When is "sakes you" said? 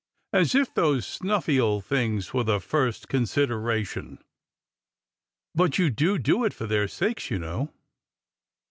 6.87-7.37